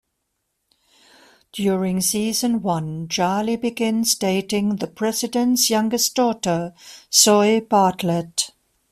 During 1.51 2.01
season 2.01 2.63
one, 2.63 3.07
Charlie 3.07 3.55
begins 3.57 4.15
dating 4.15 4.77
the 4.77 4.87
President's 4.87 5.69
youngest 5.69 6.15
daughter, 6.15 6.73
Zoey 7.11 7.61
Bartlet. 7.67 8.49